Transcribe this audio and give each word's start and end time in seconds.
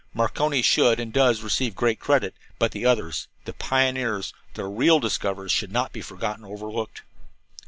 Marconi 0.15 0.63
should, 0.63 0.99
and 0.99 1.13
does, 1.13 1.43
receive 1.43 1.75
great 1.75 1.99
credit; 1.99 2.33
but 2.57 2.71
the 2.71 2.83
others, 2.87 3.27
the 3.45 3.53
pioneers, 3.53 4.33
the 4.55 4.63
real 4.65 4.99
discoverers, 4.99 5.51
should 5.51 5.71
not 5.71 5.91
be 5.93 6.01
forgotten 6.01 6.43
or 6.43 6.53
overlooked." 6.55 7.03